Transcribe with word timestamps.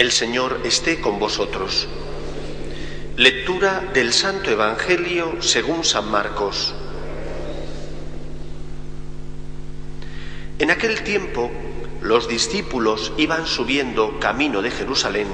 El 0.00 0.12
Señor 0.12 0.62
esté 0.64 0.98
con 1.02 1.18
vosotros. 1.18 1.86
Lectura 3.18 3.84
del 3.92 4.14
Santo 4.14 4.50
Evangelio 4.50 5.42
según 5.42 5.84
San 5.84 6.10
Marcos. 6.10 6.74
En 10.58 10.70
aquel 10.70 11.02
tiempo 11.02 11.50
los 12.00 12.28
discípulos 12.28 13.12
iban 13.18 13.46
subiendo 13.46 14.18
camino 14.18 14.62
de 14.62 14.70
Jerusalén 14.70 15.26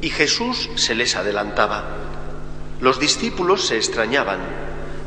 y 0.00 0.10
Jesús 0.10 0.68
se 0.74 0.96
les 0.96 1.14
adelantaba. 1.14 1.84
Los 2.80 2.98
discípulos 2.98 3.68
se 3.68 3.76
extrañaban 3.76 4.40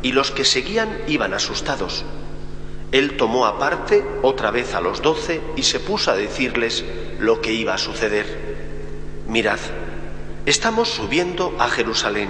y 0.03 0.13
los 0.13 0.31
que 0.31 0.45
seguían 0.45 1.01
iban 1.09 1.33
asustados. 1.33 2.05
Él 2.93 3.17
tomó 3.17 3.45
aparte 3.45 4.05
otra 4.21 4.51
vez 4.51 4.73
a 4.73 4.79
los 4.79 5.01
doce 5.01 5.41
y 5.57 5.63
se 5.63 5.81
puso 5.81 6.11
a 6.11 6.15
decirles 6.15 6.85
lo 7.19 7.41
que 7.41 7.51
iba 7.51 7.73
a 7.73 7.77
suceder. 7.77 8.54
Mirad, 9.27 9.59
estamos 10.45 10.87
subiendo 10.89 11.55
a 11.57 11.67
Jerusalén 11.67 12.29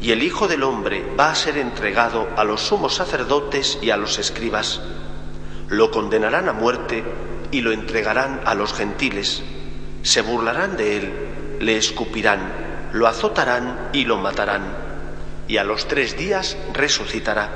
y 0.00 0.12
el 0.12 0.22
Hijo 0.22 0.46
del 0.46 0.62
Hombre 0.62 1.04
va 1.18 1.30
a 1.30 1.34
ser 1.34 1.58
entregado 1.58 2.28
a 2.36 2.44
los 2.44 2.60
sumos 2.60 2.94
sacerdotes 2.94 3.78
y 3.82 3.90
a 3.90 3.96
los 3.96 4.20
escribas. 4.20 4.80
Lo 5.68 5.90
condenarán 5.90 6.48
a 6.48 6.52
muerte 6.52 7.02
y 7.50 7.62
lo 7.62 7.72
entregarán 7.72 8.42
a 8.44 8.54
los 8.54 8.72
gentiles. 8.74 9.42
Se 10.02 10.20
burlarán 10.20 10.76
de 10.76 10.98
él, 10.98 11.12
le 11.60 11.76
escupirán, 11.76 12.90
lo 12.92 13.08
azotarán 13.08 13.88
y 13.92 14.04
lo 14.04 14.16
matarán. 14.16 14.62
Y 15.48 15.56
a 15.56 15.64
los 15.64 15.88
tres 15.88 16.16
días 16.16 16.56
resucitará. 16.72 17.50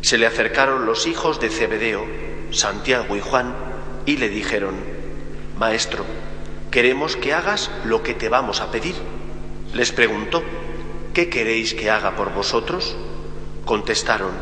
Se 0.00 0.16
le 0.16 0.26
acercaron 0.26 0.86
los 0.86 1.08
hijos 1.08 1.40
de 1.40 1.50
Zebedeo, 1.50 2.06
Santiago 2.52 3.16
y 3.16 3.20
Juan, 3.20 3.52
y 4.06 4.16
le 4.16 4.28
dijeron, 4.28 4.76
Maestro, 5.56 6.04
queremos 6.70 7.16
que 7.16 7.32
hagas 7.32 7.70
lo 7.84 8.02
que 8.02 8.14
te 8.14 8.28
vamos 8.28 8.60
a 8.60 8.70
pedir. 8.70 8.94
Les 9.72 9.92
preguntó, 9.92 10.42
¿qué 11.14 11.28
queréis 11.28 11.74
que 11.74 11.90
haga 11.90 12.16
por 12.16 12.32
vosotros? 12.32 12.96
Contestaron, 13.64 14.32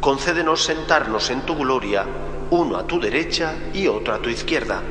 concédenos 0.00 0.64
sentarnos 0.64 1.30
en 1.30 1.42
tu 1.42 1.56
gloria, 1.56 2.04
uno 2.50 2.76
a 2.76 2.86
tu 2.86 3.00
derecha 3.00 3.54
y 3.72 3.86
otro 3.86 4.14
a 4.14 4.18
tu 4.18 4.28
izquierda. 4.28 4.82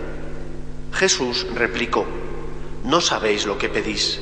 Jesús 0.94 1.48
replicó, 1.54 2.06
no 2.84 3.02
sabéis 3.02 3.46
lo 3.46 3.58
que 3.58 3.70
pedís. 3.70 4.22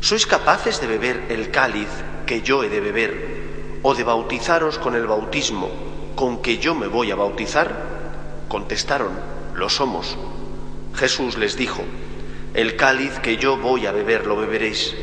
¿Sois 0.00 0.26
capaces 0.26 0.80
de 0.80 0.86
beber 0.86 1.26
el 1.30 1.50
cáliz 1.50 1.88
que 2.26 2.42
yo 2.42 2.62
he 2.62 2.68
de 2.68 2.80
beber 2.80 3.80
o 3.82 3.94
de 3.94 4.04
bautizaros 4.04 4.78
con 4.78 4.94
el 4.94 5.06
bautismo 5.06 5.70
con 6.14 6.42
que 6.42 6.58
yo 6.58 6.74
me 6.74 6.86
voy 6.86 7.10
a 7.10 7.16
bautizar? 7.16 8.44
Contestaron, 8.48 9.12
lo 9.54 9.68
somos. 9.68 10.16
Jesús 10.96 11.36
les 11.36 11.56
dijo, 11.58 11.82
el 12.54 12.74
cáliz 12.74 13.18
que 13.18 13.36
yo 13.36 13.58
voy 13.58 13.84
a 13.84 13.92
beber 13.92 14.26
lo 14.26 14.34
beberéis, 14.34 14.96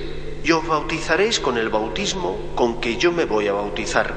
y 0.44 0.52
os 0.52 0.66
bautizaréis 0.66 1.40
con 1.40 1.60
el 1.60 1.70
bautismo 1.70 2.52
con 2.56 2.82
que 2.82 2.98
yo 2.98 3.12
me 3.12 3.26
voy 3.26 3.48
a 3.48 3.54
bautizar. 3.54 4.12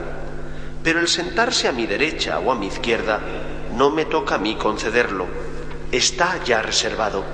Pero 0.83 1.01
el 1.01 1.09
sentarse 1.09 1.69
a 1.69 1.73
mi 1.73 1.87
derecha 1.87 2.39
o 2.39 2.51
a 2.51 2.55
mi 2.55 2.69
izquierda 2.69 3.21
no 3.75 3.91
me 3.91 4.07
toca 4.07 4.37
a 4.37 4.39
mí 4.39 4.57
concederlo, 4.57 5.27
está 5.93 6.43
ya 6.45 6.63
reservado. 6.63 7.25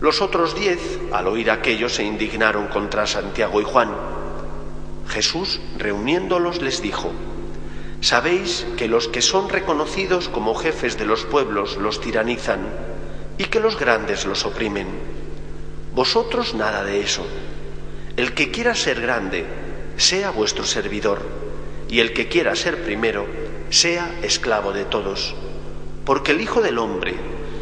Los 0.00 0.22
otros 0.22 0.58
diez, 0.58 0.98
al 1.12 1.28
oír 1.28 1.50
aquello, 1.50 1.90
se 1.90 2.04
indignaron 2.04 2.68
contra 2.68 3.06
Santiago 3.06 3.60
y 3.60 3.64
Juan. 3.64 3.90
Jesús, 5.08 5.60
reuniéndolos, 5.76 6.62
les 6.62 6.80
dijo, 6.80 7.12
Sabéis 8.00 8.66
que 8.78 8.88
los 8.88 9.08
que 9.08 9.20
son 9.20 9.50
reconocidos 9.50 10.30
como 10.30 10.54
jefes 10.54 10.96
de 10.96 11.04
los 11.04 11.24
pueblos 11.24 11.76
los 11.76 12.00
tiranizan 12.00 12.95
y 13.38 13.44
que 13.44 13.60
los 13.60 13.78
grandes 13.78 14.26
los 14.26 14.44
oprimen. 14.44 14.86
Vosotros 15.94 16.54
nada 16.54 16.84
de 16.84 17.00
eso. 17.00 17.26
El 18.16 18.34
que 18.34 18.50
quiera 18.50 18.74
ser 18.74 19.00
grande, 19.00 19.46
sea 19.96 20.30
vuestro 20.30 20.64
servidor, 20.64 21.20
y 21.88 22.00
el 22.00 22.12
que 22.12 22.28
quiera 22.28 22.54
ser 22.56 22.82
primero, 22.82 23.26
sea 23.70 24.18
esclavo 24.22 24.72
de 24.72 24.84
todos. 24.84 25.34
Porque 26.04 26.32
el 26.32 26.40
Hijo 26.40 26.60
del 26.60 26.78
Hombre 26.78 27.14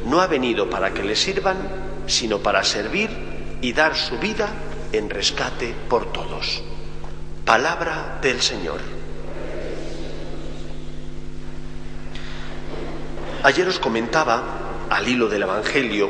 no 0.06 0.20
ha 0.20 0.26
venido 0.26 0.68
para 0.68 0.92
que 0.92 1.02
le 1.02 1.16
sirvan, 1.16 1.56
sino 2.06 2.38
para 2.38 2.62
servir 2.64 3.10
y 3.60 3.72
dar 3.72 3.96
su 3.96 4.18
vida 4.18 4.48
en 4.92 5.10
rescate 5.10 5.74
por 5.88 6.12
todos. 6.12 6.62
Palabra 7.44 8.18
del 8.22 8.40
Señor. 8.40 8.80
Ayer 13.42 13.68
os 13.68 13.78
comentaba, 13.78 14.63
al 14.94 15.08
hilo 15.08 15.28
del 15.28 15.42
Evangelio, 15.42 16.08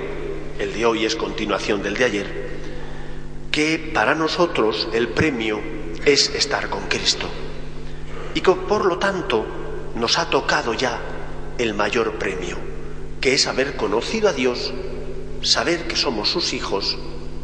el 0.59 0.75
de 0.75 0.85
hoy 0.85 1.07
es 1.07 1.17
continuación 1.17 1.83
del 1.83 1.95
de 1.95 2.05
ayer, 2.05 2.51
que 3.51 3.91
para 3.95 4.15
nosotros 4.15 4.89
el 4.93 5.09
premio 5.09 5.59
es 6.05 6.29
estar 6.35 6.69
con 6.69 6.83
Cristo 6.83 7.27
y 8.35 8.43
que 8.43 8.53
por 8.53 8.85
lo 8.85 8.99
tanto 8.99 9.47
nos 9.95 10.19
ha 10.19 10.29
tocado 10.29 10.75
ya 10.75 11.01
el 11.57 11.73
mayor 11.73 12.19
premio, 12.19 12.59
que 13.23 13.33
es 13.33 13.47
haber 13.47 13.77
conocido 13.77 14.29
a 14.29 14.35
Dios, 14.35 14.75
saber 15.41 15.89
que 15.89 15.97
somos 15.97 16.29
sus 16.29 16.53
hijos 16.53 16.99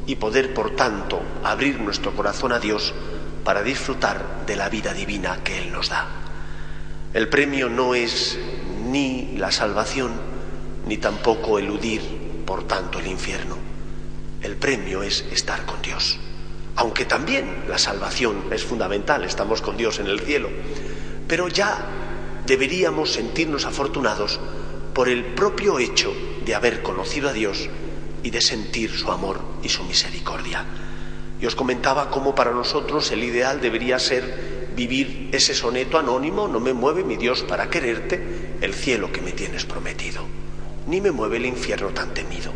y 0.07 0.17
poder 0.17 0.53
por 0.53 0.77
tanto 0.77 1.23
abrir 1.43 1.81
nuestro 1.81 2.15
corazón 2.15 2.53
a 2.53 2.59
Dios 2.59 2.93
para 3.45 3.63
disfrutar 3.63 4.45
de 4.47 4.57
la 4.57 4.69
vida 4.69 4.93
divina 4.93 5.39
que 5.43 5.57
Él 5.57 5.73
nos 5.73 5.89
da. 5.89 6.07
El 7.15 7.31
premio 7.31 7.71
no 7.71 7.95
es 7.95 8.39
ni 8.91 9.39
la 9.39 9.51
salvación, 9.51 10.30
ni 10.87 10.97
tampoco 10.97 11.59
eludir, 11.59 12.01
por 12.47 12.67
tanto, 12.67 12.99
el 12.99 13.07
infierno. 13.07 13.57
El 14.43 14.57
premio 14.57 15.03
es 15.03 15.25
estar 15.33 15.67
con 15.67 15.83
Dios. 15.83 16.19
Aunque 16.77 17.05
también 17.05 17.65
la 17.69 17.79
salvación 17.79 18.45
es 18.51 18.65
fundamental, 18.65 19.25
estamos 19.25 19.61
con 19.61 19.77
Dios 19.77 19.99
en 19.99 20.07
el 20.07 20.21
cielo. 20.21 20.49
Pero 21.29 21.49
ya 21.49 21.87
deberíamos 22.47 23.13
sentirnos 23.13 23.67
afortunados 23.67 24.41
por 24.95 25.09
el 25.09 25.25
propio 25.25 25.79
hecho 25.79 26.13
de 26.45 26.55
haber 26.55 26.83
conocido 26.83 27.29
a 27.29 27.33
Dios 27.33 27.69
y 28.23 28.31
de 28.31 28.41
sentir 28.41 28.91
su 28.91 29.11
amor 29.11 29.41
y 29.63 29.69
su 29.69 29.85
misericordia. 29.85 30.65
Y 31.41 31.47
os 31.47 31.55
comentaba 31.55 32.11
cómo 32.11 32.35
para 32.35 32.53
nosotros 32.53 33.11
el 33.13 33.25
ideal 33.25 33.61
debería 33.61 33.99
ser 33.99 34.71
vivir 34.75 35.29
ese 35.33 35.55
soneto 35.55 35.99
anónimo, 35.99 36.49
no 36.49 36.61
me 36.61 36.73
mueve 36.73 37.05
mi 37.05 37.17
Dios 37.17 37.43
para 37.43 37.71
quererte, 37.71 38.57
el 38.61 38.75
cielo 38.75 39.13
que 39.13 39.21
me 39.21 39.33
tienes 39.33 39.65
prometido, 39.65 40.25
ni 40.87 41.01
me 41.01 41.11
mueve 41.11 41.37
el 41.37 41.47
infierno 41.47 41.89
tan 41.89 42.15
temido. 42.15 42.53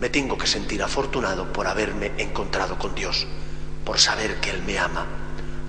Me 0.00 0.10
tengo 0.10 0.36
que 0.36 0.46
sentir 0.46 0.82
afortunado 0.82 1.52
por 1.52 1.66
haberme 1.66 2.12
encontrado 2.18 2.78
con 2.78 2.94
Dios, 2.94 3.26
por 3.84 3.98
saber 3.98 4.40
que 4.40 4.50
Él 4.50 4.62
me 4.62 4.78
ama, 4.78 5.06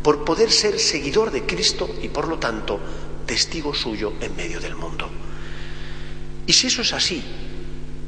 por 0.04 0.26
poder 0.26 0.52
ser 0.52 0.80
seguidor 0.80 1.32
de 1.32 1.46
Cristo 1.46 1.90
y 2.02 2.10
por 2.10 2.28
lo 2.28 2.40
tanto 2.40 2.80
testigo 3.26 3.74
suyo 3.74 4.14
en 4.22 4.36
medio 4.36 4.60
del 4.60 4.76
mundo. 4.76 5.10
Y 6.48 6.54
si 6.54 6.68
eso 6.68 6.82
es 6.82 6.94
así, 6.94 7.24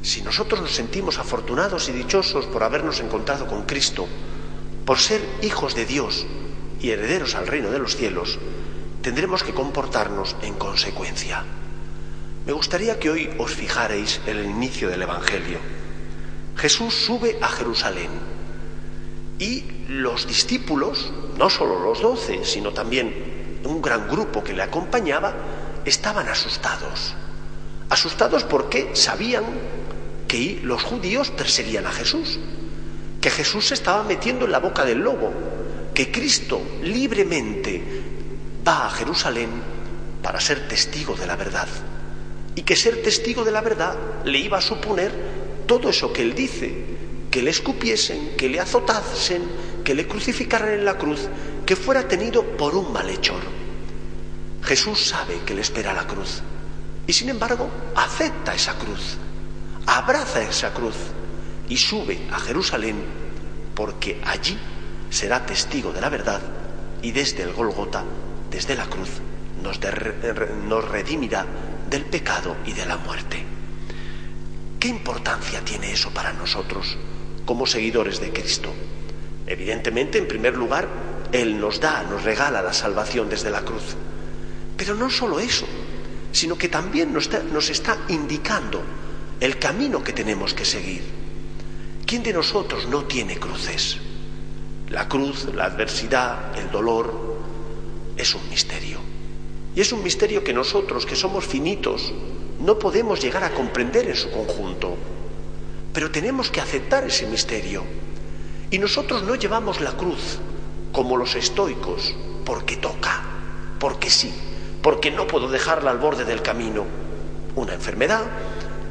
si 0.02 0.22
nosotros 0.22 0.60
nos 0.60 0.74
sentimos 0.74 1.18
afortunados 1.18 1.88
y 1.88 1.92
dichosos 1.92 2.46
por 2.46 2.62
habernos 2.62 3.00
encontrado 3.00 3.46
con 3.46 3.64
Cristo, 3.64 4.06
por 4.84 4.98
ser 4.98 5.20
hijos 5.42 5.74
de 5.74 5.86
Dios 5.86 6.26
y 6.80 6.90
herederos 6.90 7.34
al 7.34 7.46
reino 7.46 7.70
de 7.70 7.78
los 7.78 7.96
cielos, 7.96 8.38
tendremos 9.02 9.42
que 9.42 9.54
comportarnos 9.54 10.36
en 10.42 10.54
consecuencia. 10.54 11.44
Me 12.48 12.54
gustaría 12.54 12.98
que 12.98 13.10
hoy 13.10 13.28
os 13.36 13.52
fijarais 13.52 14.22
en 14.24 14.38
el 14.38 14.46
inicio 14.46 14.88
del 14.88 15.02
Evangelio. 15.02 15.58
Jesús 16.56 16.94
sube 16.94 17.36
a 17.42 17.48
Jerusalén 17.48 18.08
y 19.38 19.64
los 19.88 20.26
discípulos, 20.26 21.12
no 21.36 21.50
solo 21.50 21.78
los 21.78 22.00
doce, 22.00 22.46
sino 22.46 22.72
también 22.72 23.60
un 23.64 23.82
gran 23.82 24.08
grupo 24.08 24.42
que 24.42 24.54
le 24.54 24.62
acompañaba, 24.62 25.34
estaban 25.84 26.26
asustados. 26.26 27.12
Asustados 27.90 28.44
porque 28.44 28.96
sabían 28.96 29.44
que 30.26 30.58
los 30.64 30.82
judíos 30.82 31.30
perseguían 31.30 31.86
a 31.86 31.92
Jesús, 31.92 32.38
que 33.20 33.28
Jesús 33.28 33.66
se 33.66 33.74
estaba 33.74 34.04
metiendo 34.04 34.46
en 34.46 34.52
la 34.52 34.60
boca 34.60 34.86
del 34.86 35.00
lobo, 35.00 35.34
que 35.92 36.10
Cristo 36.10 36.62
libremente 36.82 37.82
va 38.66 38.86
a 38.86 38.90
Jerusalén 38.90 39.50
para 40.22 40.40
ser 40.40 40.66
testigo 40.66 41.14
de 41.14 41.26
la 41.26 41.36
verdad 41.36 41.68
y 42.58 42.62
que 42.62 42.74
ser 42.74 43.02
testigo 43.02 43.44
de 43.44 43.52
la 43.52 43.60
verdad 43.60 43.96
le 44.24 44.36
iba 44.40 44.58
a 44.58 44.60
suponer 44.60 45.12
todo 45.68 45.90
eso 45.90 46.12
que 46.12 46.22
él 46.22 46.34
dice, 46.34 46.74
que 47.30 47.40
le 47.40 47.50
escupiesen, 47.50 48.36
que 48.36 48.48
le 48.48 48.58
azotasen, 48.58 49.42
que 49.84 49.94
le 49.94 50.08
crucificaran 50.08 50.70
en 50.70 50.84
la 50.84 50.98
cruz, 50.98 51.28
que 51.64 51.76
fuera 51.76 52.08
tenido 52.08 52.42
por 52.56 52.74
un 52.74 52.92
malhechor. 52.92 53.42
Jesús 54.64 55.06
sabe 55.06 55.38
que 55.46 55.54
le 55.54 55.60
espera 55.60 55.92
la 55.94 56.08
cruz 56.08 56.42
y 57.06 57.12
sin 57.12 57.28
embargo 57.28 57.70
acepta 57.94 58.56
esa 58.56 58.74
cruz, 58.74 59.18
abraza 59.86 60.42
esa 60.42 60.74
cruz 60.74 60.96
y 61.68 61.76
sube 61.76 62.18
a 62.32 62.40
Jerusalén 62.40 62.96
porque 63.76 64.20
allí 64.24 64.58
será 65.10 65.46
testigo 65.46 65.92
de 65.92 66.00
la 66.00 66.08
verdad 66.08 66.40
y 67.02 67.12
desde 67.12 67.44
el 67.44 67.52
Golgota, 67.52 68.02
desde 68.50 68.74
la 68.74 68.86
cruz, 68.86 69.10
nos, 69.62 69.78
nos 70.66 70.88
redimirá 70.88 71.46
del 71.88 72.04
pecado 72.04 72.56
y 72.66 72.72
de 72.72 72.86
la 72.86 72.96
muerte. 72.96 73.44
¿Qué 74.78 74.88
importancia 74.88 75.60
tiene 75.64 75.92
eso 75.92 76.10
para 76.10 76.32
nosotros 76.32 76.96
como 77.44 77.66
seguidores 77.66 78.20
de 78.20 78.32
Cristo? 78.32 78.72
Evidentemente, 79.46 80.18
en 80.18 80.28
primer 80.28 80.56
lugar, 80.56 80.88
Él 81.32 81.58
nos 81.60 81.80
da, 81.80 82.02
nos 82.02 82.22
regala 82.22 82.62
la 82.62 82.72
salvación 82.72 83.28
desde 83.28 83.50
la 83.50 83.62
cruz. 83.62 83.96
Pero 84.76 84.94
no 84.94 85.10
solo 85.10 85.40
eso, 85.40 85.66
sino 86.32 86.56
que 86.56 86.68
también 86.68 87.12
nos 87.12 87.24
está, 87.24 87.42
nos 87.42 87.70
está 87.70 87.98
indicando 88.08 88.82
el 89.40 89.58
camino 89.58 90.04
que 90.04 90.12
tenemos 90.12 90.54
que 90.54 90.64
seguir. 90.64 91.02
¿Quién 92.06 92.22
de 92.22 92.32
nosotros 92.32 92.86
no 92.88 93.04
tiene 93.04 93.38
cruces? 93.38 93.98
La 94.90 95.08
cruz, 95.08 95.46
la 95.54 95.64
adversidad, 95.64 96.58
el 96.58 96.70
dolor, 96.70 97.38
es 98.16 98.34
un 98.34 98.48
misterio. 98.48 99.07
Y 99.74 99.80
es 99.80 99.92
un 99.92 100.02
misterio 100.02 100.42
que 100.42 100.52
nosotros, 100.52 101.06
que 101.06 101.16
somos 101.16 101.44
finitos, 101.44 102.12
no 102.60 102.78
podemos 102.78 103.20
llegar 103.20 103.44
a 103.44 103.54
comprender 103.54 104.08
en 104.08 104.16
su 104.16 104.30
conjunto. 104.30 104.96
Pero 105.92 106.10
tenemos 106.10 106.50
que 106.50 106.60
aceptar 106.60 107.04
ese 107.04 107.26
misterio. 107.26 107.84
Y 108.70 108.78
nosotros 108.78 109.22
no 109.22 109.34
llevamos 109.34 109.80
la 109.80 109.92
cruz 109.92 110.38
como 110.92 111.16
los 111.16 111.34
estoicos, 111.34 112.14
porque 112.44 112.76
toca, 112.76 113.22
porque 113.78 114.10
sí, 114.10 114.32
porque 114.82 115.10
no 115.10 115.26
puedo 115.26 115.48
dejarla 115.48 115.90
al 115.90 115.98
borde 115.98 116.24
del 116.24 116.42
camino. 116.42 116.84
Una 117.54 117.74
enfermedad, 117.74 118.24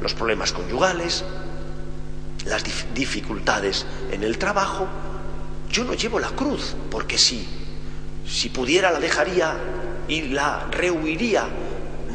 los 0.02 0.14
problemas 0.14 0.52
conyugales, 0.52 1.24
las 2.46 2.64
dificultades 2.94 3.86
en 4.12 4.24
el 4.24 4.38
trabajo. 4.38 4.88
Yo 5.70 5.84
no 5.84 5.94
llevo 5.94 6.20
la 6.20 6.30
cruz, 6.30 6.76
porque 6.90 7.18
sí. 7.18 7.48
Si 8.26 8.50
pudiera 8.50 8.92
la 8.92 9.00
dejaría 9.00 9.58
y 10.07 10.24
la 10.24 10.68
rehuiría. 10.71 11.48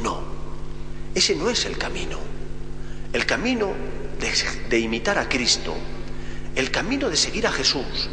No, 0.02 0.20
ese 1.14 1.34
no 1.36 1.50
es 1.50 1.64
el 1.66 1.78
camino. 1.78 2.18
El 3.12 3.26
camino 3.26 3.72
de, 4.18 4.32
de 4.68 4.78
imitar 4.78 5.18
a 5.18 5.28
Cristo, 5.28 5.74
el 6.54 6.70
camino 6.70 7.10
de 7.10 7.16
seguir 7.16 7.46
a 7.46 7.52
Jesús, 7.52 8.08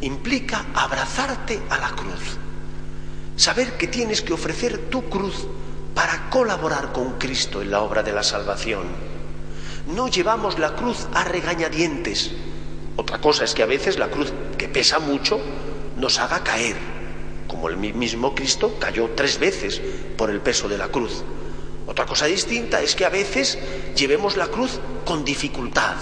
implica 0.00 0.66
abrazarte 0.74 1.60
a 1.70 1.78
la 1.78 1.90
cruz. 1.90 2.38
Saber 3.36 3.76
que 3.76 3.88
tienes 3.88 4.22
que 4.22 4.32
ofrecer 4.32 4.90
tu 4.90 5.08
cruz 5.08 5.46
para 5.94 6.28
colaborar 6.30 6.92
con 6.92 7.18
Cristo 7.18 7.62
en 7.62 7.70
la 7.70 7.80
obra 7.80 8.02
de 8.02 8.12
la 8.12 8.22
salvación. 8.22 8.82
No 9.86 10.08
llevamos 10.08 10.58
la 10.58 10.74
cruz 10.76 11.08
a 11.14 11.24
regañadientes. 11.24 12.32
Otra 12.96 13.20
cosa 13.20 13.44
es 13.44 13.54
que 13.54 13.62
a 13.62 13.66
veces 13.66 13.98
la 13.98 14.08
cruz, 14.08 14.32
que 14.56 14.68
pesa 14.68 14.98
mucho, 14.98 15.40
nos 15.96 16.18
haga 16.18 16.42
caer, 16.44 16.76
como 17.54 17.68
el 17.68 17.76
mismo 17.76 18.34
Cristo 18.34 18.74
cayó 18.80 19.10
tres 19.14 19.38
veces 19.38 19.80
por 20.16 20.28
el 20.28 20.40
peso 20.40 20.68
de 20.68 20.76
la 20.76 20.88
cruz. 20.88 21.22
Otra 21.86 22.04
cosa 22.04 22.26
distinta 22.26 22.80
es 22.80 22.96
que 22.96 23.04
a 23.04 23.10
veces 23.10 23.56
llevemos 23.94 24.36
la 24.36 24.48
cruz 24.48 24.80
con 25.04 25.24
dificultad. 25.24 25.94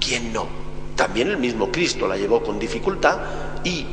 ¿Quién 0.00 0.32
no? 0.32 0.48
También 0.96 1.28
el 1.28 1.36
mismo 1.36 1.70
Cristo 1.70 2.08
la 2.08 2.16
llevó 2.16 2.42
con 2.42 2.58
dificultad 2.58 3.20
y 3.62 3.86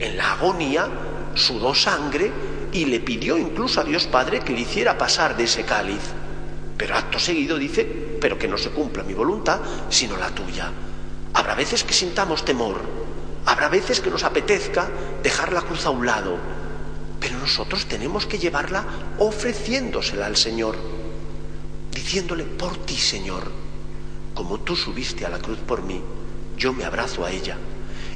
en 0.00 0.16
la 0.16 0.32
agonía 0.32 0.88
sudó 1.36 1.76
sangre 1.76 2.32
y 2.72 2.86
le 2.86 2.98
pidió 2.98 3.38
incluso 3.38 3.80
a 3.80 3.84
Dios 3.84 4.08
Padre 4.08 4.40
que 4.40 4.52
le 4.52 4.62
hiciera 4.62 4.98
pasar 4.98 5.36
de 5.36 5.44
ese 5.44 5.62
cáliz. 5.62 6.02
Pero 6.76 6.96
acto 6.96 7.20
seguido 7.20 7.56
dice, 7.56 7.84
pero 8.20 8.36
que 8.36 8.48
no 8.48 8.58
se 8.58 8.70
cumpla 8.70 9.04
mi 9.04 9.14
voluntad, 9.14 9.60
sino 9.90 10.16
la 10.16 10.30
tuya. 10.30 10.72
Habrá 11.34 11.54
veces 11.54 11.84
que 11.84 11.94
sintamos 11.94 12.44
temor, 12.44 12.80
habrá 13.46 13.68
veces 13.68 14.00
que 14.00 14.10
nos 14.10 14.24
apetezca 14.24 14.88
dejar 15.22 15.52
la 15.52 15.62
cruz 15.62 15.86
a 15.86 15.90
un 15.90 16.06
lado, 16.06 16.36
pero 17.20 17.38
nosotros 17.38 17.86
tenemos 17.86 18.26
que 18.26 18.38
llevarla 18.38 18.84
ofreciéndosela 19.18 20.26
al 20.26 20.36
Señor, 20.36 20.76
diciéndole, 21.92 22.44
por 22.44 22.76
ti, 22.78 22.96
Señor, 22.96 23.44
como 24.34 24.60
tú 24.60 24.76
subiste 24.76 25.26
a 25.26 25.30
la 25.30 25.38
cruz 25.38 25.58
por 25.58 25.82
mí, 25.82 26.00
yo 26.56 26.72
me 26.72 26.84
abrazo 26.84 27.24
a 27.24 27.30
ella. 27.30 27.56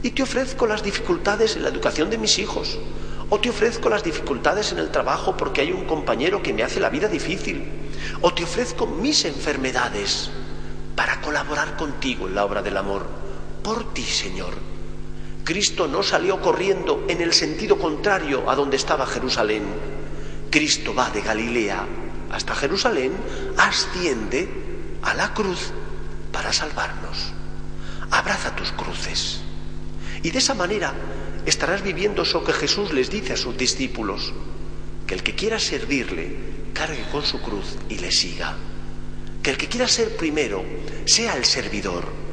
Y 0.02 0.10
te 0.10 0.22
ofrezco 0.22 0.66
las 0.66 0.82
dificultades 0.82 1.56
en 1.56 1.62
la 1.62 1.68
educación 1.68 2.10
de 2.10 2.18
mis 2.18 2.38
hijos, 2.38 2.78
o 3.28 3.40
te 3.40 3.50
ofrezco 3.50 3.88
las 3.88 4.04
dificultades 4.04 4.72
en 4.72 4.78
el 4.78 4.90
trabajo 4.90 5.36
porque 5.36 5.60
hay 5.60 5.72
un 5.72 5.84
compañero 5.84 6.42
que 6.42 6.52
me 6.52 6.62
hace 6.62 6.78
la 6.78 6.90
vida 6.90 7.08
difícil. 7.08 7.64
O 8.20 8.32
te 8.32 8.44
ofrezco 8.44 8.86
mis 8.86 9.24
enfermedades 9.24 10.30
para 10.94 11.20
colaborar 11.20 11.76
contigo 11.76 12.28
en 12.28 12.36
la 12.36 12.44
obra 12.44 12.62
del 12.62 12.76
amor. 12.76 13.06
Por 13.62 13.92
ti, 13.92 14.04
Señor. 14.04 14.65
Cristo 15.46 15.86
no 15.86 16.02
salió 16.02 16.40
corriendo 16.40 17.06
en 17.08 17.20
el 17.20 17.32
sentido 17.32 17.78
contrario 17.78 18.50
a 18.50 18.56
donde 18.56 18.76
estaba 18.76 19.06
Jerusalén. 19.06 19.62
Cristo 20.50 20.92
va 20.92 21.08
de 21.10 21.20
Galilea 21.20 21.86
hasta 22.32 22.56
Jerusalén, 22.56 23.12
asciende 23.56 24.48
a 25.02 25.14
la 25.14 25.32
cruz 25.34 25.70
para 26.32 26.52
salvarnos. 26.52 27.32
Abraza 28.10 28.56
tus 28.56 28.72
cruces. 28.72 29.40
Y 30.24 30.32
de 30.32 30.38
esa 30.40 30.54
manera 30.54 30.92
estarás 31.46 31.80
viviendo 31.80 32.22
eso 32.22 32.42
que 32.42 32.52
Jesús 32.52 32.92
les 32.92 33.08
dice 33.08 33.34
a 33.34 33.36
sus 33.36 33.56
discípulos, 33.56 34.34
que 35.06 35.14
el 35.14 35.22
que 35.22 35.36
quiera 35.36 35.60
servirle, 35.60 36.38
cargue 36.74 37.04
con 37.12 37.24
su 37.24 37.40
cruz 37.40 37.76
y 37.88 37.98
le 37.98 38.10
siga. 38.10 38.56
Que 39.44 39.50
el 39.50 39.58
que 39.58 39.68
quiera 39.68 39.86
ser 39.86 40.16
primero, 40.16 40.64
sea 41.04 41.36
el 41.36 41.44
servidor. 41.44 42.25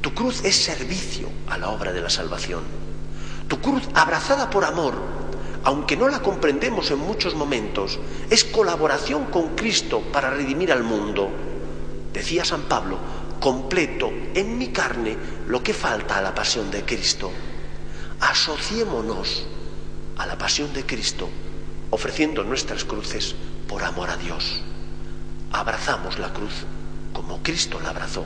Tu 0.00 0.14
cruz 0.14 0.44
es 0.44 0.56
servicio 0.56 1.28
a 1.48 1.58
la 1.58 1.70
obra 1.70 1.92
de 1.92 2.00
la 2.00 2.10
salvación. 2.10 2.62
Tu 3.48 3.60
cruz, 3.60 3.82
abrazada 3.94 4.48
por 4.50 4.64
amor, 4.64 4.94
aunque 5.64 5.96
no 5.96 6.08
la 6.08 6.20
comprendemos 6.20 6.90
en 6.90 6.98
muchos 6.98 7.34
momentos, 7.34 7.98
es 8.30 8.44
colaboración 8.44 9.26
con 9.26 9.56
Cristo 9.56 10.00
para 10.12 10.30
redimir 10.30 10.72
al 10.72 10.82
mundo. 10.82 11.28
Decía 12.12 12.44
San 12.44 12.62
Pablo, 12.62 12.98
completo 13.40 14.10
en 14.34 14.56
mi 14.56 14.68
carne 14.68 15.16
lo 15.46 15.62
que 15.62 15.74
falta 15.74 16.18
a 16.18 16.22
la 16.22 16.34
pasión 16.34 16.70
de 16.70 16.84
Cristo 16.84 17.30
asociémonos 18.20 19.46
a 20.18 20.26
la 20.26 20.36
pasión 20.36 20.72
de 20.74 20.84
Cristo, 20.84 21.28
ofreciendo 21.90 22.44
nuestras 22.44 22.84
cruces 22.84 23.34
por 23.66 23.82
amor 23.82 24.10
a 24.10 24.16
Dios. 24.16 24.60
Abrazamos 25.52 26.18
la 26.18 26.32
cruz 26.32 26.52
como 27.12 27.42
Cristo 27.42 27.80
la 27.80 27.90
abrazó, 27.90 28.24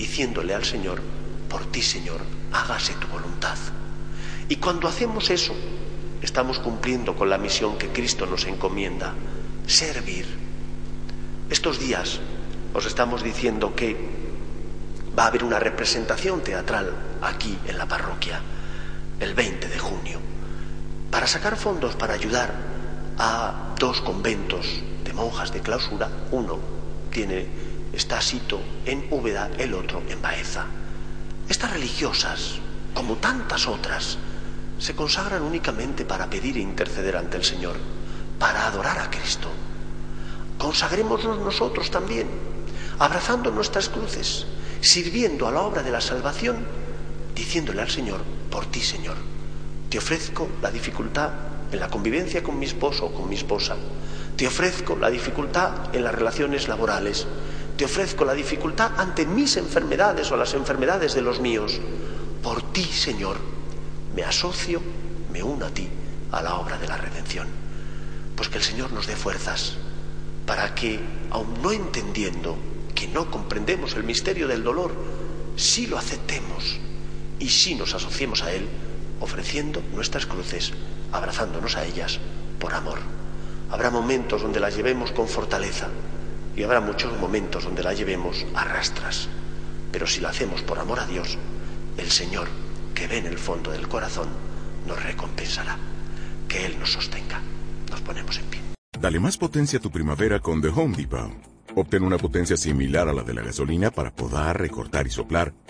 diciéndole 0.00 0.54
al 0.54 0.64
Señor, 0.64 1.02
por 1.50 1.66
ti 1.66 1.82
Señor, 1.82 2.22
hágase 2.52 2.94
tu 2.94 3.06
voluntad. 3.08 3.58
Y 4.48 4.56
cuando 4.56 4.88
hacemos 4.88 5.28
eso, 5.28 5.54
estamos 6.22 6.58
cumpliendo 6.58 7.14
con 7.14 7.28
la 7.28 7.36
misión 7.36 7.76
que 7.76 7.88
Cristo 7.88 8.24
nos 8.24 8.46
encomienda, 8.46 9.12
servir. 9.66 10.24
Estos 11.50 11.78
días 11.78 12.18
os 12.72 12.86
estamos 12.86 13.22
diciendo 13.22 13.74
que 13.74 13.94
va 15.18 15.24
a 15.24 15.26
haber 15.26 15.44
una 15.44 15.58
representación 15.58 16.40
teatral 16.40 16.94
aquí 17.20 17.58
en 17.66 17.76
la 17.76 17.86
parroquia 17.86 18.40
el 19.20 19.34
20 19.34 19.68
de 19.68 19.78
junio, 19.78 20.18
para 21.10 21.26
sacar 21.26 21.56
fondos 21.56 21.94
para 21.94 22.14
ayudar 22.14 22.54
a 23.18 23.74
dos 23.78 24.00
conventos 24.00 24.66
de 25.04 25.12
monjas 25.12 25.52
de 25.52 25.60
clausura. 25.60 26.08
Uno 26.30 26.58
tiene, 27.10 27.46
está 27.92 28.20
sito 28.20 28.60
en 28.86 29.06
Úbeda, 29.10 29.50
el 29.58 29.74
otro 29.74 30.02
en 30.08 30.20
Baeza. 30.22 30.66
Estas 31.48 31.72
religiosas, 31.72 32.58
como 32.94 33.16
tantas 33.16 33.66
otras, 33.66 34.18
se 34.78 34.94
consagran 34.94 35.42
únicamente 35.42 36.04
para 36.04 36.30
pedir 36.30 36.56
e 36.56 36.60
interceder 36.60 37.16
ante 37.16 37.36
el 37.36 37.44
Señor, 37.44 37.76
para 38.38 38.66
adorar 38.66 38.98
a 38.98 39.10
Cristo. 39.10 39.48
Consagrémonos 40.58 41.38
nosotros 41.38 41.90
también, 41.90 42.28
abrazando 42.98 43.50
nuestras 43.50 43.88
cruces, 43.88 44.46
sirviendo 44.80 45.46
a 45.46 45.50
la 45.50 45.62
obra 45.62 45.82
de 45.82 45.90
la 45.90 46.00
salvación, 46.00 46.66
diciéndole 47.34 47.82
al 47.82 47.90
Señor, 47.90 48.20
por 48.50 48.66
ti, 48.66 48.80
Señor. 48.80 49.16
Te 49.88 49.98
ofrezco 49.98 50.48
la 50.62 50.70
dificultad 50.70 51.30
en 51.72 51.80
la 51.80 51.88
convivencia 51.88 52.42
con 52.42 52.58
mi 52.58 52.66
esposo 52.66 53.06
o 53.06 53.12
con 53.12 53.28
mi 53.28 53.34
esposa. 53.34 53.76
Te 54.36 54.46
ofrezco 54.46 54.96
la 54.96 55.10
dificultad 55.10 55.94
en 55.94 56.04
las 56.04 56.14
relaciones 56.14 56.68
laborales. 56.68 57.26
Te 57.80 57.86
ofrezco 57.86 58.26
la 58.26 58.34
dificultad 58.34 58.92
ante 58.98 59.24
mis 59.24 59.56
enfermedades 59.56 60.30
o 60.30 60.36
las 60.36 60.52
enfermedades 60.52 61.14
de 61.14 61.22
los 61.22 61.40
míos. 61.40 61.80
Por 62.42 62.60
ti, 62.74 62.84
Señor, 62.84 63.38
me 64.14 64.22
asocio, 64.22 64.82
me 65.32 65.42
uno 65.42 65.64
a 65.64 65.70
ti, 65.70 65.88
a 66.30 66.42
la 66.42 66.56
obra 66.56 66.76
de 66.76 66.86
la 66.86 66.98
redención. 66.98 67.48
Pues 68.36 68.50
que 68.50 68.58
el 68.58 68.64
Señor 68.64 68.92
nos 68.92 69.06
dé 69.06 69.16
fuerzas 69.16 69.78
para 70.44 70.74
que, 70.74 71.00
aun 71.30 71.62
no 71.62 71.72
entendiendo 71.72 72.58
que 72.94 73.08
no 73.08 73.30
comprendemos 73.30 73.94
el 73.94 74.04
misterio 74.04 74.46
del 74.46 74.62
dolor, 74.62 74.92
sí 75.56 75.86
lo 75.86 75.96
aceptemos 75.96 76.78
y 77.38 77.48
sí 77.48 77.76
nos 77.76 77.94
asociemos 77.94 78.42
a 78.42 78.52
él, 78.52 78.68
ofreciendo 79.20 79.82
nuestras 79.94 80.26
cruces, 80.26 80.74
abrazándonos 81.12 81.78
a 81.78 81.86
ellas 81.86 82.18
por 82.58 82.74
amor. 82.74 82.98
Habrá 83.70 83.88
momentos 83.88 84.42
donde 84.42 84.60
las 84.60 84.76
llevemos 84.76 85.12
con 85.12 85.28
fortaleza 85.28 85.88
y 86.56 86.62
habrá 86.62 86.80
muchos 86.80 87.16
momentos 87.18 87.64
donde 87.64 87.82
la 87.82 87.92
llevemos 87.92 88.46
a 88.54 88.64
rastras. 88.64 89.28
Pero 89.92 90.06
si 90.06 90.20
la 90.20 90.30
hacemos 90.30 90.62
por 90.62 90.78
amor 90.78 91.00
a 91.00 91.06
Dios, 91.06 91.38
el 91.96 92.10
Señor, 92.10 92.48
que 92.94 93.06
ve 93.06 93.18
en 93.18 93.26
el 93.26 93.38
fondo 93.38 93.70
del 93.70 93.88
corazón, 93.88 94.28
nos 94.86 95.02
recompensará. 95.02 95.78
Que 96.48 96.66
Él 96.66 96.78
nos 96.78 96.92
sostenga. 96.92 97.40
Nos 97.90 98.00
ponemos 98.00 98.38
en 98.38 98.44
pie. 98.46 98.60
Dale 98.98 99.20
más 99.20 99.36
potencia 99.36 99.78
a 99.78 99.82
tu 99.82 99.90
primavera 99.90 100.40
con 100.40 100.60
The 100.60 100.68
Home 100.68 100.96
Depot. 100.96 101.32
Obtén 101.76 102.02
una 102.02 102.18
potencia 102.18 102.56
similar 102.56 103.08
a 103.08 103.12
la 103.12 103.22
de 103.22 103.34
la 103.34 103.42
gasolina 103.42 103.90
para 103.90 104.10
podar, 104.10 104.58
recortar 104.58 105.06
y 105.06 105.10
soplar 105.10 105.52